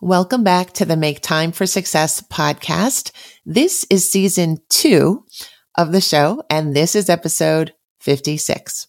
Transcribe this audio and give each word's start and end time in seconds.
Welcome 0.00 0.44
back 0.44 0.74
to 0.74 0.84
the 0.84 0.96
Make 0.96 1.22
Time 1.22 1.50
for 1.50 1.66
Success 1.66 2.22
podcast. 2.22 3.10
This 3.44 3.84
is 3.90 4.08
season 4.08 4.58
two 4.68 5.24
of 5.76 5.90
the 5.90 6.00
show, 6.00 6.44
and 6.48 6.72
this 6.72 6.94
is 6.94 7.10
episode 7.10 7.74
56. 7.98 8.86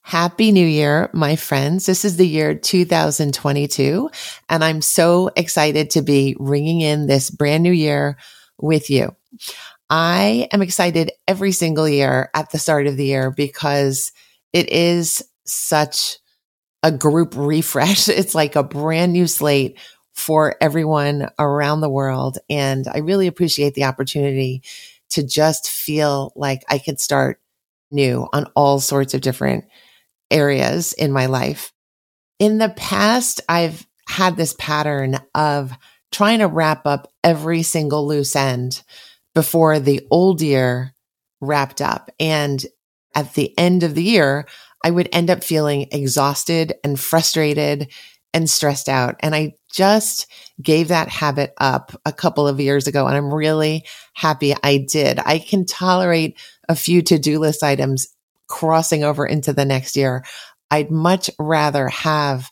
Happy 0.00 0.50
New 0.50 0.66
Year, 0.66 1.10
my 1.12 1.36
friends. 1.36 1.84
This 1.84 2.06
is 2.06 2.16
the 2.16 2.26
year 2.26 2.54
2022, 2.54 4.08
and 4.48 4.64
I'm 4.64 4.80
so 4.80 5.28
excited 5.36 5.90
to 5.90 6.00
be 6.00 6.34
ringing 6.40 6.80
in 6.80 7.06
this 7.06 7.28
brand 7.28 7.62
new 7.62 7.70
year 7.70 8.16
with 8.56 8.88
you. 8.88 9.14
I 9.90 10.48
am 10.52 10.62
excited 10.62 11.12
every 11.26 11.52
single 11.52 11.86
year 11.86 12.30
at 12.32 12.50
the 12.50 12.58
start 12.58 12.86
of 12.86 12.96
the 12.96 13.04
year 13.04 13.30
because 13.30 14.10
it 14.54 14.70
is 14.70 15.22
such 15.44 16.16
a 16.82 16.92
group 16.92 17.34
refresh. 17.36 18.08
It's 18.18 18.34
like 18.34 18.56
a 18.56 18.62
brand 18.62 19.12
new 19.12 19.26
slate 19.26 19.78
for 20.14 20.56
everyone 20.60 21.28
around 21.38 21.80
the 21.80 21.90
world. 21.90 22.38
And 22.50 22.86
I 22.88 22.98
really 22.98 23.28
appreciate 23.28 23.74
the 23.74 23.84
opportunity 23.84 24.62
to 25.10 25.22
just 25.22 25.70
feel 25.70 26.32
like 26.34 26.64
I 26.68 26.78
could 26.78 27.00
start 27.00 27.40
new 27.90 28.26
on 28.32 28.46
all 28.54 28.80
sorts 28.80 29.14
of 29.14 29.20
different 29.20 29.64
areas 30.30 30.92
in 30.92 31.12
my 31.12 31.26
life. 31.26 31.72
In 32.38 32.58
the 32.58 32.68
past, 32.68 33.40
I've 33.48 33.86
had 34.08 34.36
this 34.36 34.54
pattern 34.58 35.18
of 35.34 35.72
trying 36.10 36.40
to 36.40 36.46
wrap 36.46 36.86
up 36.86 37.12
every 37.22 37.62
single 37.62 38.06
loose 38.06 38.34
end 38.34 38.82
before 39.34 39.78
the 39.78 40.06
old 40.10 40.40
year 40.40 40.94
wrapped 41.40 41.80
up. 41.80 42.10
And 42.18 42.64
at 43.14 43.34
the 43.34 43.56
end 43.58 43.82
of 43.82 43.94
the 43.94 44.02
year, 44.02 44.46
I 44.84 44.90
would 44.90 45.08
end 45.12 45.30
up 45.30 45.42
feeling 45.42 45.88
exhausted 45.90 46.74
and 46.84 46.98
frustrated 46.98 47.88
and 48.34 48.48
stressed 48.48 48.88
out. 48.88 49.16
And 49.20 49.34
I 49.34 49.54
just 49.72 50.26
gave 50.62 50.88
that 50.88 51.08
habit 51.08 51.54
up 51.58 51.98
a 52.04 52.12
couple 52.12 52.46
of 52.46 52.60
years 52.60 52.86
ago. 52.86 53.06
And 53.06 53.16
I'm 53.16 53.32
really 53.32 53.84
happy 54.14 54.54
I 54.62 54.78
did. 54.78 55.18
I 55.18 55.38
can 55.38 55.66
tolerate 55.66 56.38
a 56.68 56.76
few 56.76 57.02
to 57.02 57.18
do 57.18 57.38
list 57.38 57.62
items 57.62 58.08
crossing 58.46 59.04
over 59.04 59.26
into 59.26 59.52
the 59.52 59.64
next 59.64 59.96
year. 59.96 60.24
I'd 60.70 60.90
much 60.90 61.30
rather 61.38 61.88
have 61.88 62.50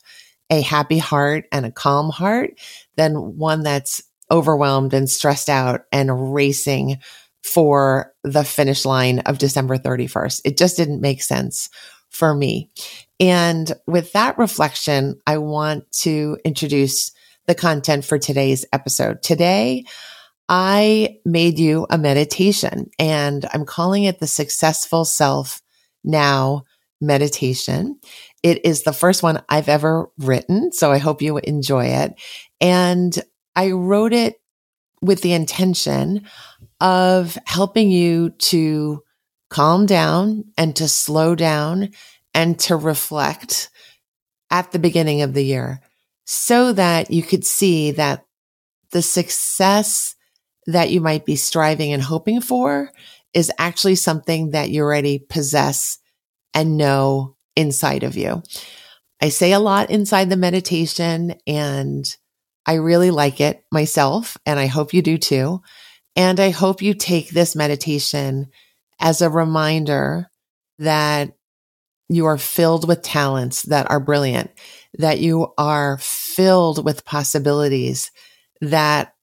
a 0.49 0.61
happy 0.61 0.97
heart 0.97 1.45
and 1.51 1.65
a 1.65 1.71
calm 1.71 2.09
heart 2.09 2.59
than 2.95 3.37
one 3.37 3.63
that's 3.63 4.01
overwhelmed 4.31 4.93
and 4.93 5.09
stressed 5.09 5.49
out 5.49 5.81
and 5.91 6.33
racing 6.33 6.99
for 7.43 8.13
the 8.23 8.43
finish 8.43 8.85
line 8.85 9.19
of 9.19 9.37
December 9.37 9.77
31st. 9.77 10.41
It 10.43 10.57
just 10.57 10.77
didn't 10.77 11.01
make 11.01 11.21
sense 11.21 11.69
for 12.17 12.33
me. 12.33 12.71
And 13.19 13.71
with 13.85 14.11
that 14.13 14.37
reflection, 14.37 15.19
I 15.27 15.37
want 15.37 15.91
to 16.03 16.37
introduce 16.43 17.11
the 17.45 17.55
content 17.55 18.05
for 18.05 18.17
today's 18.17 18.65
episode. 18.73 19.21
Today, 19.21 19.85
I 20.49 21.19
made 21.25 21.59
you 21.59 21.85
a 21.89 21.97
meditation 21.97 22.89
and 22.97 23.45
I'm 23.53 23.65
calling 23.65 24.05
it 24.05 24.19
the 24.19 24.27
Successful 24.27 25.05
Self 25.05 25.61
Now 26.03 26.63
meditation. 26.99 27.99
It 28.41 28.65
is 28.65 28.83
the 28.83 28.93
first 28.93 29.21
one 29.21 29.43
I've 29.47 29.69
ever 29.69 30.09
written. 30.17 30.71
So 30.71 30.91
I 30.91 30.97
hope 30.97 31.21
you 31.21 31.37
enjoy 31.37 31.85
it. 31.85 32.13
And 32.59 33.17
I 33.55 33.71
wrote 33.71 34.13
it 34.13 34.41
with 35.01 35.21
the 35.21 35.33
intention 35.33 36.27
of 36.81 37.37
helping 37.45 37.91
you 37.91 38.31
to 38.31 39.03
calm 39.49 39.85
down 39.85 40.45
and 40.57 40.75
to 40.75 40.87
slow 40.87 41.35
down 41.35 41.89
and 42.33 42.59
to 42.59 42.75
reflect 42.75 43.69
at 44.49 44.71
the 44.71 44.79
beginning 44.79 45.21
of 45.21 45.33
the 45.33 45.43
year 45.43 45.81
so 46.25 46.73
that 46.73 47.11
you 47.11 47.23
could 47.23 47.45
see 47.45 47.91
that 47.91 48.25
the 48.91 49.01
success 49.01 50.15
that 50.65 50.91
you 50.91 51.01
might 51.01 51.25
be 51.25 51.35
striving 51.35 51.93
and 51.93 52.03
hoping 52.03 52.41
for 52.41 52.91
is 53.33 53.51
actually 53.57 53.95
something 53.95 54.51
that 54.51 54.69
you 54.69 54.81
already 54.81 55.19
possess 55.19 55.99
and 56.53 56.77
know 56.77 57.35
inside 57.55 58.03
of 58.03 58.17
you. 58.17 58.43
I 59.21 59.29
say 59.29 59.51
a 59.51 59.59
lot 59.59 59.89
inside 59.89 60.29
the 60.29 60.37
meditation 60.37 61.35
and 61.45 62.05
I 62.65 62.75
really 62.75 63.11
like 63.11 63.39
it 63.39 63.63
myself 63.71 64.37
and 64.45 64.59
I 64.59 64.67
hope 64.67 64.93
you 64.93 65.01
do 65.01 65.17
too. 65.17 65.61
And 66.15 66.39
I 66.39 66.49
hope 66.49 66.81
you 66.81 66.93
take 66.93 67.29
this 67.29 67.55
meditation 67.55 68.47
as 68.99 69.21
a 69.21 69.29
reminder 69.29 70.29
that 70.79 71.33
you 72.09 72.25
are 72.25 72.37
filled 72.37 72.87
with 72.87 73.01
talents 73.01 73.63
that 73.63 73.89
are 73.89 73.99
brilliant, 73.99 74.51
that 74.97 75.19
you 75.19 75.53
are 75.57 75.97
filled 75.99 76.83
with 76.83 77.05
possibilities 77.05 78.11
that 78.61 79.13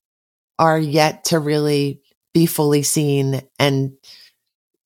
are 0.59 0.79
yet 0.79 1.25
to 1.25 1.39
really 1.39 2.01
be 2.33 2.47
fully 2.47 2.83
seen 2.83 3.43
and 3.59 3.93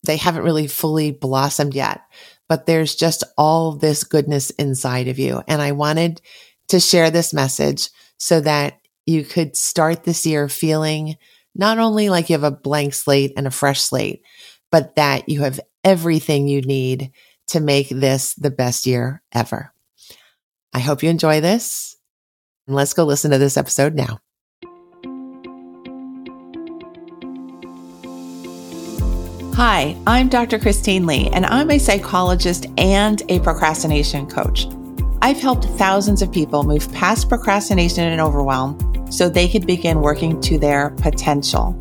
they 0.04 0.16
haven't 0.16 0.44
really 0.44 0.66
fully 0.66 1.10
blossomed 1.10 1.74
yet. 1.74 2.02
But 2.48 2.66
there's 2.66 2.94
just 2.94 3.24
all 3.36 3.72
this 3.72 4.04
goodness 4.04 4.50
inside 4.50 5.08
of 5.08 5.18
you. 5.18 5.42
And 5.48 5.60
I 5.60 5.72
wanted 5.72 6.22
to 6.68 6.80
share 6.80 7.10
this 7.10 7.34
message 7.34 7.90
so 8.16 8.40
that 8.40 8.78
you 9.06 9.24
could 9.24 9.56
start 9.56 10.04
this 10.04 10.24
year 10.24 10.48
feeling 10.48 11.16
not 11.54 11.78
only 11.78 12.08
like 12.08 12.30
you 12.30 12.34
have 12.34 12.44
a 12.44 12.50
blank 12.50 12.94
slate 12.94 13.32
and 13.36 13.46
a 13.46 13.50
fresh 13.50 13.80
slate, 13.80 14.22
but 14.70 14.96
that 14.96 15.28
you 15.28 15.40
have 15.42 15.60
everything 15.84 16.48
you 16.48 16.60
need 16.60 17.12
to 17.48 17.60
make 17.60 17.88
this 17.88 18.34
the 18.34 18.50
best 18.50 18.86
year 18.86 19.22
ever. 19.32 19.72
I 20.72 20.80
hope 20.80 21.02
you 21.02 21.10
enjoy 21.10 21.40
this. 21.40 21.96
And 22.66 22.76
let's 22.76 22.92
go 22.92 23.04
listen 23.04 23.30
to 23.30 23.38
this 23.38 23.56
episode 23.56 23.94
now. 23.94 24.20
Hi, 29.54 29.96
I'm 30.06 30.28
Dr. 30.28 30.58
Christine 30.60 31.04
Li, 31.04 31.28
and 31.32 31.44
I'm 31.44 31.70
a 31.72 31.78
psychologist 31.78 32.66
and 32.76 33.22
a 33.28 33.40
procrastination 33.40 34.26
coach. 34.28 34.68
I've 35.20 35.40
helped 35.40 35.64
thousands 35.64 36.22
of 36.22 36.30
people 36.30 36.62
move 36.62 36.92
past 36.92 37.28
procrastination 37.28 38.04
and 38.04 38.20
overwhelm 38.20 38.78
so 39.10 39.28
they 39.28 39.48
could 39.48 39.66
begin 39.66 40.00
working 40.00 40.40
to 40.42 40.58
their 40.58 40.90
potential. 40.90 41.76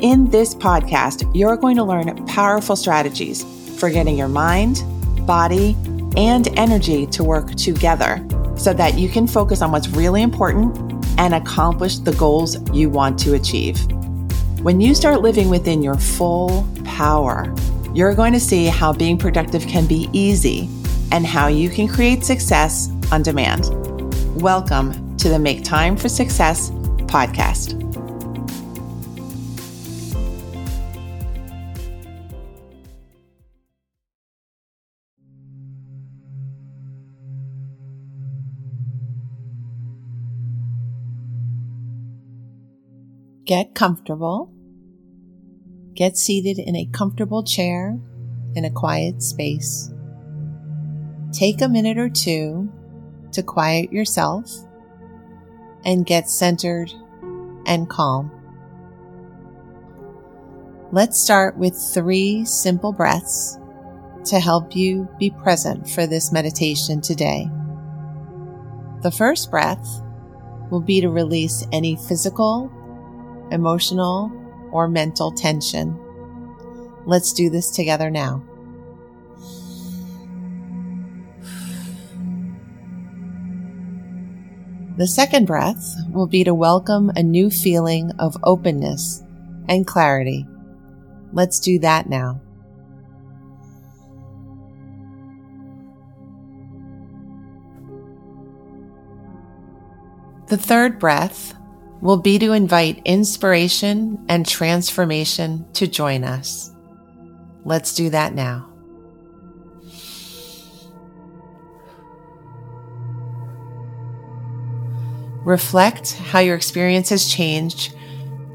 In 0.00 0.30
this 0.30 0.54
podcast, 0.54 1.28
you're 1.34 1.56
going 1.56 1.74
to 1.74 1.82
learn 1.82 2.24
powerful 2.26 2.76
strategies 2.76 3.42
for 3.80 3.90
getting 3.90 4.16
your 4.16 4.28
mind, 4.28 4.84
body, 5.26 5.76
and 6.16 6.46
energy 6.56 7.04
to 7.06 7.24
work 7.24 7.56
together 7.56 8.24
so 8.56 8.72
that 8.72 8.96
you 8.96 9.08
can 9.08 9.26
focus 9.26 9.60
on 9.60 9.72
what's 9.72 9.88
really 9.88 10.22
important 10.22 10.76
and 11.18 11.34
accomplish 11.34 11.98
the 11.98 12.12
goals 12.12 12.58
you 12.70 12.88
want 12.88 13.18
to 13.18 13.34
achieve. 13.34 13.76
When 14.62 14.80
you 14.80 14.94
start 14.94 15.20
living 15.20 15.48
within 15.48 15.82
your 15.82 15.96
full 15.96 16.64
power, 16.84 17.52
you're 17.92 18.14
going 18.14 18.34
to 18.34 18.40
see 18.40 18.66
how 18.66 18.92
being 18.92 19.18
productive 19.18 19.66
can 19.66 19.84
be 19.88 20.08
easy 20.12 20.68
and 21.10 21.26
how 21.26 21.48
you 21.48 21.68
can 21.70 21.88
create 21.88 22.24
success 22.24 22.88
on 23.10 23.24
demand. 23.24 23.64
Welcome 24.40 25.16
to 25.16 25.28
the 25.28 25.40
Make 25.40 25.64
Time 25.64 25.96
for 25.96 26.08
Success 26.08 26.70
podcast. 27.08 27.87
Get 43.48 43.74
comfortable. 43.74 44.52
Get 45.94 46.18
seated 46.18 46.58
in 46.58 46.76
a 46.76 46.84
comfortable 46.92 47.42
chair 47.42 47.98
in 48.54 48.66
a 48.66 48.70
quiet 48.70 49.22
space. 49.22 49.90
Take 51.32 51.62
a 51.62 51.68
minute 51.68 51.96
or 51.96 52.10
two 52.10 52.70
to 53.32 53.42
quiet 53.42 53.90
yourself 53.90 54.52
and 55.82 56.04
get 56.04 56.28
centered 56.28 56.92
and 57.64 57.88
calm. 57.88 58.30
Let's 60.92 61.18
start 61.18 61.56
with 61.56 61.74
three 61.94 62.44
simple 62.44 62.92
breaths 62.92 63.58
to 64.26 64.40
help 64.40 64.76
you 64.76 65.08
be 65.18 65.30
present 65.30 65.88
for 65.88 66.06
this 66.06 66.32
meditation 66.32 67.00
today. 67.00 67.48
The 69.02 69.10
first 69.10 69.50
breath 69.50 70.02
will 70.70 70.82
be 70.82 71.00
to 71.00 71.08
release 71.08 71.66
any 71.72 71.96
physical 71.96 72.70
emotional, 73.50 74.32
or 74.70 74.88
mental 74.88 75.32
tension. 75.32 75.98
Let's 77.06 77.32
do 77.32 77.48
this 77.50 77.70
together 77.70 78.10
now. 78.10 78.42
The 84.98 85.06
second 85.06 85.46
breath 85.46 85.94
will 86.10 86.26
be 86.26 86.42
to 86.42 86.52
welcome 86.52 87.12
a 87.14 87.22
new 87.22 87.50
feeling 87.50 88.10
of 88.18 88.36
openness 88.42 89.22
and 89.68 89.86
clarity. 89.86 90.44
Let's 91.32 91.60
do 91.60 91.78
that 91.78 92.08
now. 92.08 92.40
The 100.48 100.56
third 100.56 100.98
breath 100.98 101.54
will 102.00 102.16
be 102.16 102.38
to 102.38 102.52
invite 102.52 103.02
inspiration 103.04 104.24
and 104.28 104.46
transformation 104.46 105.66
to 105.72 105.86
join 105.86 106.24
us. 106.24 106.72
Let's 107.64 107.94
do 107.94 108.10
that 108.10 108.34
now. 108.34 108.68
Reflect 115.44 116.12
how 116.14 116.40
your 116.40 116.56
experience 116.56 117.08
has 117.08 117.26
changed 117.26 117.94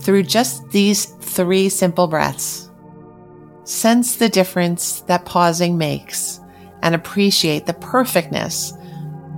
through 0.02 0.24
just 0.24 0.70
these 0.70 1.06
three 1.06 1.70
simple 1.70 2.08
breaths. 2.08 2.70
Sense 3.64 4.18
the 4.18 4.30
difference 4.30 5.02
that 5.02 5.26
pausing 5.26 5.78
makes 5.78 6.40
and 6.82 6.94
appreciate 6.94 7.66
the 7.66 7.74
perfectness 7.74 8.74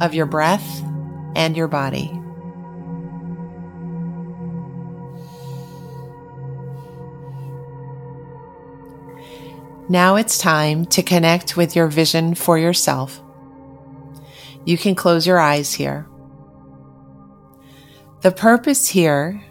of 0.01 0.13
your 0.13 0.25
breath 0.25 0.81
and 1.35 1.55
your 1.55 1.67
body. 1.67 2.11
Now 9.87 10.15
it's 10.15 10.39
time 10.39 10.85
to 10.87 11.03
connect 11.03 11.55
with 11.55 11.75
your 11.75 11.87
vision 11.87 12.33
for 12.33 12.57
yourself. 12.57 13.21
You 14.65 14.79
can 14.79 14.95
close 14.95 15.27
your 15.27 15.39
eyes 15.39 15.73
here. 15.73 16.07
The 18.21 18.31
purpose 18.31 18.87
here 18.87 19.43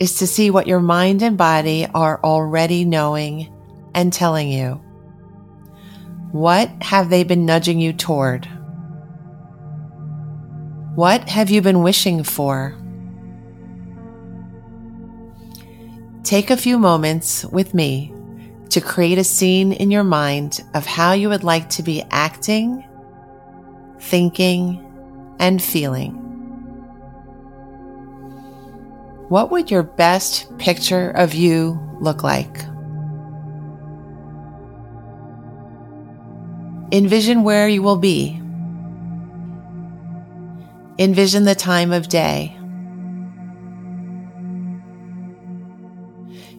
is 0.00 0.16
to 0.18 0.26
see 0.26 0.50
what 0.50 0.66
your 0.66 0.80
mind 0.80 1.22
and 1.22 1.38
body 1.38 1.86
are 1.94 2.20
already 2.24 2.84
knowing 2.84 3.54
and 3.94 4.12
telling 4.12 4.50
you. 4.50 4.80
What 6.32 6.70
have 6.82 7.08
they 7.08 7.22
been 7.22 7.46
nudging 7.46 7.78
you 7.78 7.92
toward? 7.92 8.46
What 10.96 11.28
have 11.28 11.50
you 11.50 11.62
been 11.62 11.84
wishing 11.84 12.24
for? 12.24 12.74
Take 16.24 16.50
a 16.50 16.56
few 16.56 16.78
moments 16.80 17.44
with 17.44 17.72
me 17.74 18.12
to 18.70 18.80
create 18.80 19.18
a 19.18 19.24
scene 19.24 19.72
in 19.72 19.90
your 19.90 20.04
mind 20.04 20.62
of 20.74 20.84
how 20.84 21.12
you 21.12 21.28
would 21.28 21.44
like 21.44 21.70
to 21.70 21.82
be 21.82 22.04
acting, 22.10 22.84
thinking, 23.98 24.84
and 25.38 25.62
feeling. 25.62 26.24
What 29.28 29.50
would 29.50 29.70
your 29.70 29.82
best 29.82 30.56
picture 30.58 31.10
of 31.10 31.34
you 31.34 31.78
look 32.00 32.22
like? 32.22 32.64
Envision 36.90 37.42
where 37.42 37.68
you 37.68 37.82
will 37.82 37.98
be. 37.98 38.40
Envision 40.98 41.44
the 41.44 41.54
time 41.54 41.92
of 41.92 42.08
day. 42.08 42.54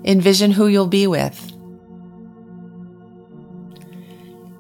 Envision 0.06 0.52
who 0.52 0.68
you'll 0.68 0.88
be 0.88 1.08
with. 1.08 1.52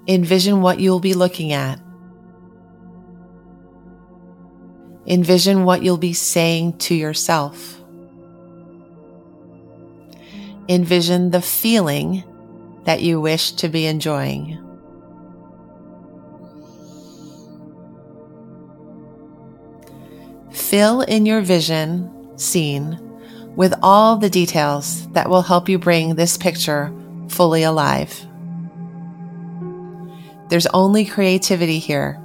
Envision 0.09 0.61
what 0.63 0.79
you'll 0.79 0.99
be 0.99 1.13
looking 1.13 1.53
at. 1.53 1.79
Envision 5.05 5.65
what 5.65 5.83
you'll 5.83 5.97
be 5.97 6.13
saying 6.13 6.79
to 6.79 6.95
yourself. 6.95 7.79
Envision 10.67 11.29
the 11.29 11.43
feeling 11.43 12.23
that 12.85 13.03
you 13.03 13.21
wish 13.21 13.51
to 13.51 13.69
be 13.69 13.85
enjoying. 13.85 14.57
Fill 20.51 21.01
in 21.01 21.27
your 21.27 21.41
vision 21.41 22.35
scene 22.35 22.97
with 23.55 23.75
all 23.83 24.17
the 24.17 24.29
details 24.31 25.07
that 25.09 25.29
will 25.29 25.43
help 25.43 25.69
you 25.69 25.77
bring 25.77 26.15
this 26.15 26.35
picture 26.35 26.91
fully 27.27 27.61
alive. 27.61 28.25
There's 30.49 30.67
only 30.67 31.05
creativity 31.05 31.79
here. 31.79 32.19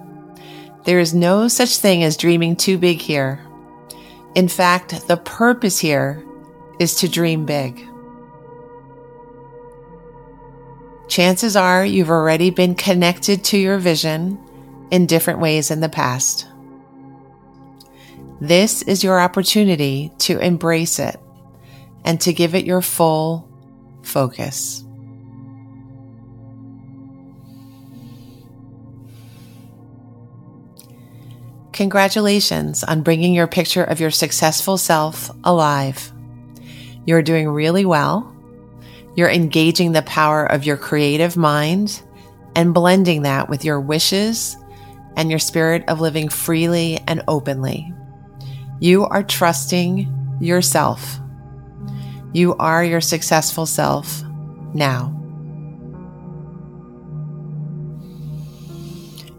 There 0.85 0.99
is 0.99 1.15
no 1.15 1.49
such 1.49 1.77
thing 1.77 2.03
as 2.03 2.17
dreaming 2.17 2.57
too 2.57 2.79
big 2.79 3.01
here. 3.01 3.41
In 4.35 4.49
fact, 4.49 5.07
the 5.07 5.17
purpose 5.17 5.79
here 5.79 6.25
is 6.79 6.97
to 6.97 7.09
dream 7.09 7.47
big. 7.47 7.87
Chances 11.09 11.55
are 11.55 11.85
you've 11.85 12.11
already 12.11 12.51
been 12.51 12.75
connected 12.75 13.45
to 13.45 13.59
your 13.59 13.79
vision 13.79 14.39
in 14.91 15.07
different 15.07 15.39
ways 15.39 15.71
in 15.71 15.81
the 15.81 15.89
past. 15.89 16.47
This 18.41 18.83
is 18.83 19.05
your 19.05 19.21
opportunity 19.21 20.13
to 20.21 20.39
embrace 20.39 20.99
it 20.99 21.21
and 22.05 22.21
to 22.23 22.33
give 22.33 22.55
it 22.55 22.65
your 22.65 22.83
full 22.83 23.49
focus. 24.03 24.84
Congratulations 31.75 32.85
on 32.85 33.03
bringing 33.03 33.35
your 33.35 33.49
picture 33.49 33.83
of 33.83 33.99
your 33.99 34.13
successful 34.13 34.79
self 34.79 35.29
alive. 35.43 36.13
You're 37.05 37.21
doing 37.21 37.49
really 37.49 37.85
well. 37.85 38.33
You're 39.17 39.29
engaging 39.29 39.91
the 39.91 40.03
power 40.03 40.47
of 40.47 40.65
your 40.65 40.77
creative 40.77 41.37
mind 41.37 42.01
and 42.55 42.73
blending 42.73 43.23
that 43.23 43.49
with 43.49 43.65
your 43.65 43.81
wishes 43.81 44.57
and 45.17 45.31
your 45.31 45.41
spirit 45.41 45.83
of 45.89 46.01
living 46.01 46.29
freely 46.29 47.01
and 47.09 47.25
openly. 47.27 47.93
You 48.79 49.07
are 49.07 49.25
trusting 49.25 50.39
yourself. 50.41 51.19
You 52.33 52.55
are 52.55 52.85
your 52.85 53.01
successful 53.01 53.67
self 53.67 54.23
now. 54.75 55.24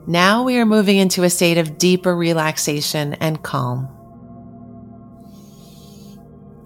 Now 0.08 0.44
we 0.44 0.60
are 0.60 0.66
moving 0.66 0.98
into 0.98 1.24
a 1.24 1.30
state 1.30 1.58
of 1.58 1.80
deeper 1.80 2.16
relaxation 2.16 3.16
and 3.16 3.42
calm. 3.42 3.90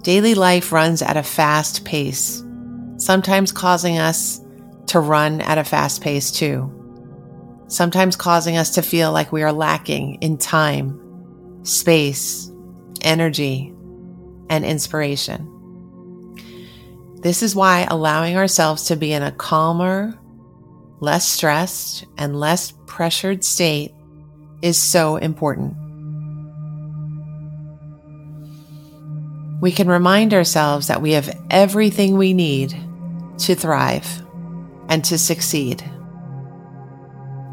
Daily 0.01 0.35
life 0.35 0.71
runs 0.71 1.01
at 1.01 1.15
a 1.15 1.23
fast 1.23 1.85
pace, 1.85 2.43
sometimes 2.97 3.53
causing 3.53 3.97
us 3.97 4.41
to 4.87 4.99
run 4.99 5.39
at 5.39 5.57
a 5.57 5.63
fast 5.63 6.01
pace 6.01 6.31
too. 6.31 6.75
Sometimes 7.67 8.15
causing 8.15 8.57
us 8.57 8.71
to 8.71 8.81
feel 8.81 9.11
like 9.11 9.31
we 9.31 9.43
are 9.43 9.53
lacking 9.53 10.15
in 10.15 10.37
time, 10.37 10.99
space, 11.63 12.51
energy, 13.01 13.73
and 14.49 14.65
inspiration. 14.65 15.55
This 17.21 17.43
is 17.43 17.55
why 17.55 17.87
allowing 17.89 18.35
ourselves 18.35 18.85
to 18.85 18.95
be 18.95 19.13
in 19.13 19.23
a 19.23 19.31
calmer, 19.31 20.17
less 20.99 21.27
stressed, 21.27 22.05
and 22.17 22.39
less 22.39 22.73
pressured 22.85 23.43
state 23.43 23.93
is 24.61 24.77
so 24.77 25.15
important. 25.15 25.75
We 29.61 29.71
can 29.71 29.87
remind 29.87 30.33
ourselves 30.33 30.87
that 30.87 31.01
we 31.01 31.11
have 31.11 31.37
everything 31.49 32.17
we 32.17 32.33
need 32.33 32.75
to 33.39 33.55
thrive 33.55 34.07
and 34.87 35.03
to 35.05 35.17
succeed. 35.17 35.83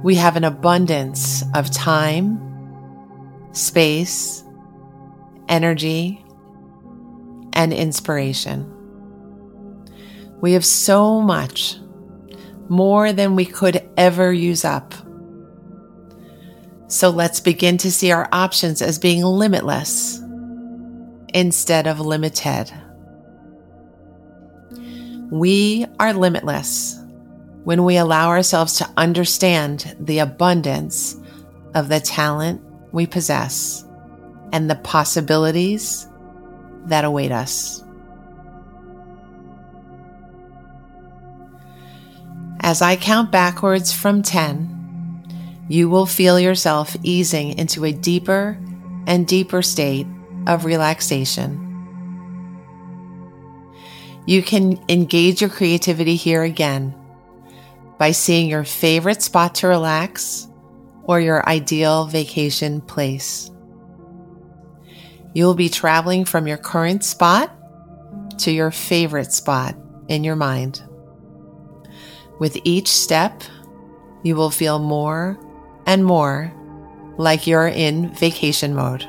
We 0.02 0.14
have 0.16 0.36
an 0.36 0.44
abundance 0.44 1.42
of 1.54 1.70
time, 1.70 2.40
space, 3.52 4.44
energy, 5.48 6.24
and 7.52 7.72
inspiration. 7.72 8.72
We 10.40 10.52
have 10.52 10.64
so 10.64 11.20
much 11.20 11.76
more 12.68 13.12
than 13.12 13.37
we 13.37 13.44
could 13.44 13.88
ever 13.96 14.32
use 14.32 14.64
up. 14.64 14.94
So 16.88 17.11
let's 17.11 17.40
begin 17.40 17.78
to 17.78 17.90
see 17.90 18.12
our 18.12 18.28
options 18.32 18.80
as 18.80 18.99
being 18.99 19.23
limitless 19.23 20.20
instead 21.35 21.87
of 21.87 22.00
limited. 22.00 22.73
We 25.30 25.87
are 25.99 26.12
limitless 26.12 27.00
when 27.64 27.82
we 27.82 27.96
allow 27.96 28.28
ourselves 28.28 28.75
to 28.78 28.88
understand 28.96 29.96
the 29.99 30.20
abundance 30.20 31.16
of 31.75 31.88
the 31.88 31.99
talent 31.99 32.62
we 32.92 33.06
possess 33.06 33.85
and 34.52 34.70
the 34.70 34.76
possibilities 34.76 36.06
that 36.85 37.04
await 37.04 37.32
us. 37.32 37.82
As 42.66 42.82
I 42.82 42.96
count 42.96 43.30
backwards 43.30 43.92
from 43.92 44.23
10, 44.23 45.64
you 45.68 45.88
will 45.88 46.04
feel 46.04 46.40
yourself 46.40 46.96
easing 47.04 47.56
into 47.56 47.85
a 47.85 47.92
deeper 47.92 48.58
and 49.06 49.25
deeper 49.25 49.62
state 49.62 50.08
of 50.49 50.64
relaxation. 50.64 51.62
You 54.26 54.42
can 54.42 54.85
engage 54.88 55.40
your 55.40 55.49
creativity 55.49 56.16
here 56.16 56.42
again 56.42 56.92
by 57.99 58.11
seeing 58.11 58.50
your 58.50 58.64
favorite 58.64 59.23
spot 59.23 59.54
to 59.56 59.68
relax 59.68 60.49
or 61.04 61.20
your 61.20 61.49
ideal 61.49 62.06
vacation 62.06 62.80
place. 62.80 63.49
You'll 65.35 65.54
be 65.54 65.68
traveling 65.68 66.25
from 66.25 66.49
your 66.49 66.58
current 66.58 67.04
spot 67.04 67.52
to 68.38 68.50
your 68.50 68.73
favorite 68.73 69.32
spot 69.32 69.76
in 70.08 70.25
your 70.25 70.35
mind. 70.35 70.82
With 72.38 72.58
each 72.64 72.88
step, 72.88 73.42
you 74.22 74.36
will 74.36 74.50
feel 74.50 74.78
more 74.78 75.38
and 75.86 76.04
more 76.04 76.52
like 77.16 77.46
you're 77.46 77.68
in 77.68 78.10
vacation 78.10 78.74
mode. 78.74 79.08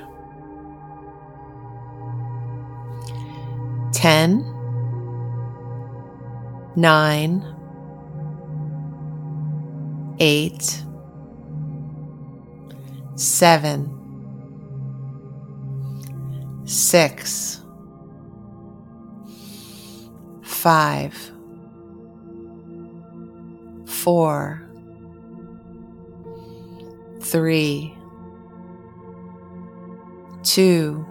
10, 3.94 4.46
9, 6.76 7.56
8, 10.20 10.84
7, 13.16 13.94
6, 16.66 17.62
5, 20.44 21.32
4, 24.08 24.64
three, 27.20 27.94
two, 30.44 31.06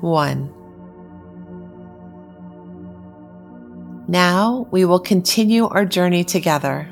one. 0.00 0.52
Now 4.08 4.66
we 4.72 4.84
will 4.84 4.98
continue 4.98 5.68
our 5.68 5.84
journey 5.84 6.24
together 6.24 6.90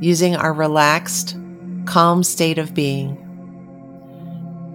using 0.00 0.34
our 0.34 0.54
relaxed, 0.54 1.36
calm 1.84 2.22
state 2.22 2.56
of 2.56 2.72
being. 2.72 3.20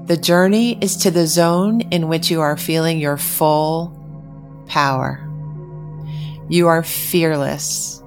The 0.05 0.17
journey 0.17 0.77
is 0.79 0.95
to 0.97 1.09
the 1.09 1.25
zone 1.25 1.81
in 1.89 2.07
which 2.07 2.29
you 2.29 2.41
are 2.41 2.55
feeling 2.55 2.99
your 2.99 3.17
full 3.17 3.91
power. 4.67 5.28
You 6.49 6.67
are 6.67 6.81
fearless 6.81 8.01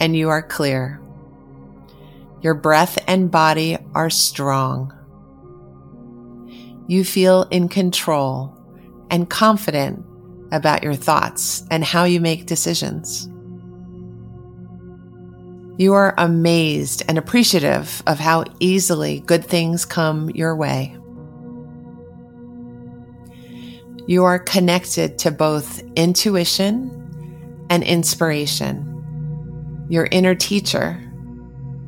and 0.00 0.16
you 0.16 0.28
are 0.28 0.42
clear. 0.42 1.00
Your 2.42 2.54
breath 2.54 2.98
and 3.06 3.30
body 3.30 3.78
are 3.94 4.10
strong. 4.10 4.92
You 6.88 7.04
feel 7.04 7.44
in 7.52 7.68
control 7.68 8.52
and 9.08 9.30
confident 9.30 10.04
about 10.50 10.82
your 10.82 10.96
thoughts 10.96 11.62
and 11.70 11.84
how 11.84 12.04
you 12.04 12.20
make 12.20 12.46
decisions. 12.46 13.28
You 15.78 15.92
are 15.92 16.14
amazed 16.18 17.04
and 17.08 17.18
appreciative 17.18 18.02
of 18.08 18.18
how 18.18 18.44
easily 18.58 19.20
good 19.20 19.44
things 19.44 19.84
come 19.84 20.30
your 20.30 20.56
way. 20.56 20.96
You 24.08 24.24
are 24.24 24.40
connected 24.40 25.18
to 25.18 25.30
both 25.30 25.82
intuition 25.94 27.05
and 27.70 27.82
inspiration, 27.82 29.86
your 29.88 30.08
inner 30.10 30.34
teacher 30.34 31.02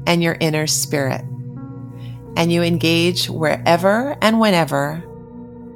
and 0.06 0.22
your 0.22 0.36
inner 0.40 0.66
spirit. 0.66 1.22
And 2.36 2.52
you 2.52 2.62
engage 2.62 3.28
wherever 3.28 4.16
and 4.22 4.40
whenever 4.40 5.04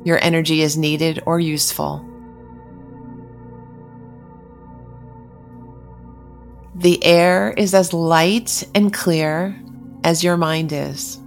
your 0.05 0.23
energy 0.23 0.63
is 0.63 0.77
needed 0.77 1.23
or 1.27 1.41
useful. 1.41 2.09
The 6.75 7.05
air 7.05 7.53
is 7.57 7.75
as 7.75 7.93
light 7.93 8.65
and 8.75 8.93
clear 8.93 9.61
as 10.05 10.25
your 10.25 10.37
mind 10.37 10.73
is. 10.73 11.19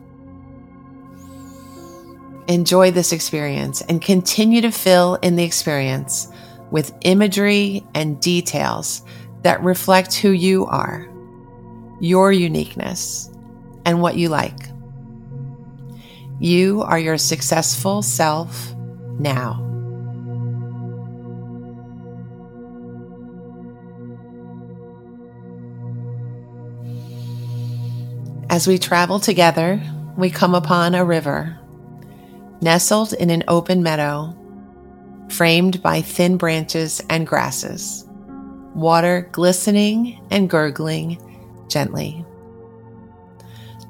Enjoy 2.48 2.92
this 2.92 3.12
experience 3.12 3.82
and 3.82 4.02
continue 4.02 4.62
to 4.62 4.72
fill 4.72 5.16
in 5.16 5.36
the 5.36 5.44
experience 5.44 6.28
with 6.72 6.96
imagery 7.02 7.86
and 7.94 8.20
details 8.22 9.04
that 9.44 9.64
reflect 9.64 10.16
who 10.16 10.32
you 10.32 10.66
are 10.66 11.10
your 12.00 12.32
uniqueness, 12.32 13.30
and 13.86 14.02
what 14.02 14.18
you 14.18 14.30
like. 14.30 14.60
You 16.40 16.82
are 16.82 17.00
your 17.00 17.18
successful 17.18 18.02
self 18.02 18.74
now. 19.18 19.62
As 28.50 28.68
we 28.68 28.78
travel 28.78 29.20
together, 29.20 29.82
we 30.18 30.30
come 30.30 30.56
upon 30.56 30.96
a 30.96 31.04
river 31.04 31.58
nestled 32.62 33.14
in 33.14 33.30
an 33.30 33.44
open 33.48 33.84
meadow, 33.84 34.36
framed 35.30 35.82
by 35.82 36.02
thin 36.02 36.38
branches 36.38 37.02
and 37.10 37.26
grasses, 37.26 38.06
water 38.74 39.30
glistening 39.32 40.26
and 40.32 40.50
gurgling 40.50 41.18
gently. 41.70 42.26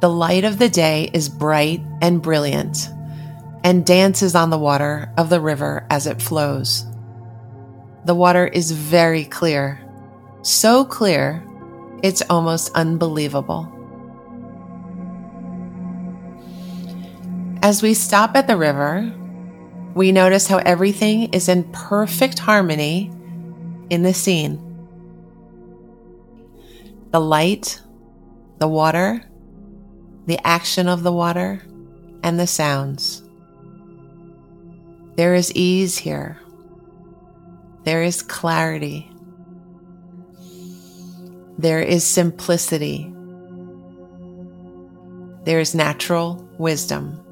The 0.01 0.09
light 0.09 0.43
of 0.43 0.59
the 0.59 0.69
day 0.69 1.09
is 1.13 1.29
bright 1.29 1.81
and 2.01 2.21
brilliant 2.21 2.89
and 3.63 3.85
dances 3.85 4.35
on 4.35 4.51
the 4.51 4.59
water 4.59 5.11
of 5.17 5.29
the 5.29 5.41
river 5.41 5.87
as 5.89 6.05
it 6.05 6.21
flows. 6.21 6.85
The 8.05 8.13
water 8.13 8.45
is 8.45 8.69
very 8.71 9.25
clear, 9.25 9.81
so 10.43 10.85
clear 10.85 11.43
it's 12.03 12.21
almost 12.29 12.71
unbelievable. 12.75 13.71
As 17.63 17.81
we 17.81 17.95
stop 17.95 18.35
at 18.35 18.45
the 18.45 18.57
river, 18.57 19.11
we 19.95 20.11
notice 20.11 20.45
how 20.45 20.57
everything 20.57 21.33
is 21.33 21.49
in 21.49 21.63
perfect 21.71 22.37
harmony 22.37 23.11
in 23.89 24.03
the 24.03 24.13
scene 24.13 24.61
the 27.11 27.19
light, 27.21 27.81
the 28.57 28.67
water, 28.67 29.23
the 30.25 30.37
action 30.45 30.89
of 30.89 31.01
the 31.01 31.13
water, 31.13 31.61
and 32.23 32.37
the 32.37 32.45
sounds. 32.45 33.23
There 35.15 35.33
is 35.33 35.49
ease 35.53 35.97
here. 35.97 36.41
There 37.85 38.03
is 38.03 38.21
clarity. 38.21 39.09
There 41.57 41.79
is 41.79 42.03
simplicity. 42.03 43.13
There 45.45 45.61
is 45.61 45.73
natural 45.73 46.45
wisdom. 46.57 47.24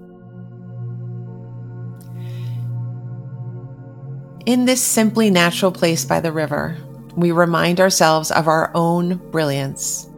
In 4.45 4.65
this 4.65 4.81
simply 4.81 5.29
natural 5.29 5.71
place 5.71 6.03
by 6.03 6.19
the 6.19 6.33
river, 6.33 6.75
we 7.15 7.31
remind 7.31 7.79
ourselves 7.79 8.29
of 8.29 8.49
our 8.49 8.71
own 8.75 9.15
brilliance. 9.31 10.09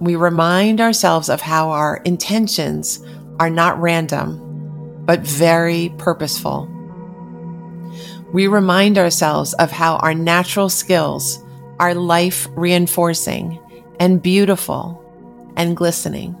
We 0.00 0.16
remind 0.16 0.80
ourselves 0.80 1.28
of 1.28 1.42
how 1.42 1.68
our 1.68 1.98
intentions 2.06 3.04
are 3.38 3.50
not 3.50 3.78
random, 3.78 5.02
but 5.04 5.20
very 5.20 5.92
purposeful. 5.98 6.70
We 8.32 8.46
remind 8.46 8.96
ourselves 8.96 9.52
of 9.54 9.70
how 9.70 9.96
our 9.96 10.14
natural 10.14 10.70
skills 10.70 11.38
are 11.78 11.94
life 11.94 12.48
reinforcing 12.52 13.60
and 14.00 14.22
beautiful 14.22 15.04
and 15.54 15.76
glistening. 15.76 16.34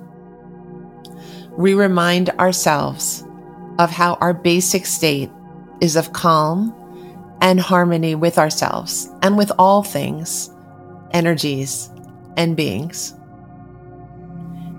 We 1.52 1.74
remind 1.74 2.30
ourselves 2.30 3.24
of 3.78 3.90
how 3.90 4.14
our 4.22 4.32
basic 4.32 4.86
state 4.86 5.30
is 5.80 5.96
of 5.96 6.12
calm 6.12 6.74
and 7.40 7.60
harmony 7.60 8.14
with 8.14 8.38
ourselves 8.38 9.08
and 9.22 9.36
with 9.36 9.52
all 9.58 9.82
things, 9.82 10.50
energies, 11.12 11.90
and 12.36 12.56
beings. 12.56 13.14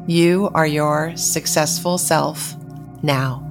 You 0.07 0.49
are 0.53 0.67
your 0.67 1.15
successful 1.15 1.97
self 1.97 2.55
now. 3.03 3.45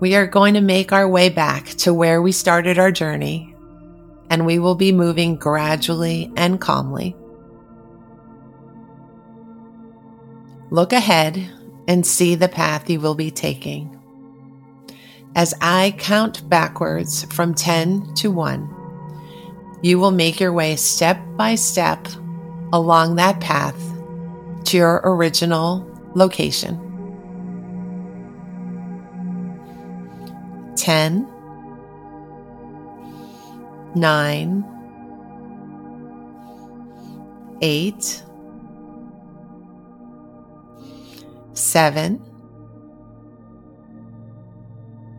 We 0.00 0.14
are 0.16 0.26
going 0.26 0.54
to 0.54 0.60
make 0.60 0.92
our 0.92 1.08
way 1.08 1.28
back 1.28 1.66
to 1.78 1.94
where 1.94 2.20
we 2.20 2.32
started 2.32 2.78
our 2.78 2.90
journey, 2.90 3.54
and 4.30 4.46
we 4.46 4.58
will 4.58 4.74
be 4.74 4.90
moving 4.90 5.36
gradually 5.36 6.32
and 6.36 6.60
calmly. 6.60 7.14
Look 10.70 10.92
ahead 10.92 11.50
and 11.88 12.06
see 12.06 12.34
the 12.34 12.48
path 12.48 12.88
you 12.88 13.00
will 13.00 13.14
be 13.14 13.30
taking. 13.30 13.98
As 15.34 15.54
I 15.60 15.94
count 15.98 16.48
backwards 16.48 17.24
from 17.24 17.54
10 17.54 18.14
to 18.16 18.30
1, 18.30 19.80
you 19.82 19.98
will 19.98 20.10
make 20.10 20.38
your 20.38 20.52
way 20.52 20.76
step 20.76 21.18
by 21.36 21.54
step 21.54 22.06
along 22.72 23.16
that 23.16 23.40
path 23.40 23.76
to 24.64 24.76
your 24.76 25.00
original 25.04 25.88
location. 26.14 26.78
10, 30.76 31.28
9, 33.94 34.64
8, 37.60 38.22
seven, 41.62 42.20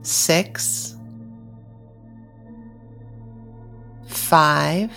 six, 0.02 0.96
five, 4.06 4.92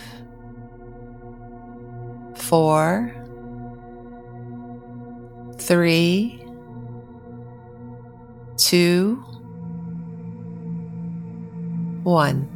four, 2.34 3.14
three, 5.58 6.42
two, 8.56 9.14
one. 12.02 12.52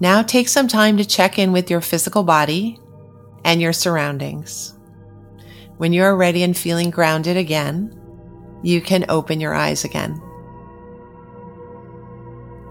Now 0.00 0.22
take 0.22 0.48
some 0.48 0.66
time 0.68 0.96
to 0.98 1.04
check 1.04 1.38
in 1.38 1.52
with 1.52 1.70
your 1.70 1.80
physical 1.80 2.24
body 2.24 2.80
and 3.46 3.62
your 3.62 3.72
surroundings. 3.72 4.74
When 5.76 5.92
you 5.92 6.02
are 6.02 6.16
ready 6.16 6.42
and 6.42 6.56
feeling 6.56 6.90
grounded 6.90 7.36
again, 7.36 7.96
you 8.62 8.80
can 8.80 9.06
open 9.08 9.40
your 9.40 9.54
eyes 9.54 9.84
again. 9.84 10.20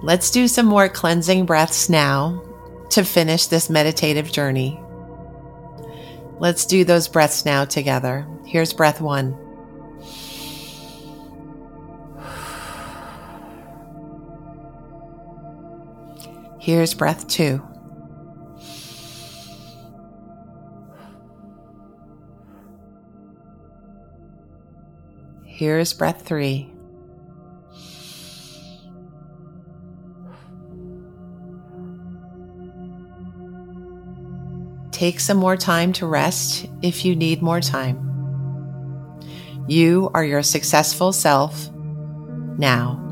Let's 0.04 0.30
do 0.30 0.50
some 0.50 0.66
more 0.66 0.90
cleansing 0.90 1.46
breaths 1.46 1.90
now 1.90 2.44
to 2.90 3.06
finish 3.06 3.48
this 3.48 3.70
meditative 3.70 4.30
journey. 4.32 4.80
Let's 6.40 6.66
do 6.66 6.84
those 6.84 7.08
breaths 7.08 7.46
now 7.46 7.64
together. 7.64 8.28
Here's 8.46 8.74
breath 8.74 9.00
one. 9.00 9.38
Here's 16.60 16.94
breath 16.94 17.28
two. 17.30 17.66
Here's 25.56 25.94
breath 25.94 26.24
three. 26.24 26.70
Take 34.92 35.22
some 35.22 35.38
more 35.38 35.56
time 35.56 35.94
to 35.94 36.08
rest 36.08 36.68
if 36.82 37.06
you 37.06 37.16
need 37.16 37.42
more 37.42 37.62
time. 37.62 38.02
You 39.70 40.12
are 40.14 40.26
your 40.26 40.44
successful 40.44 41.14
self 41.14 41.72
now. 42.58 43.05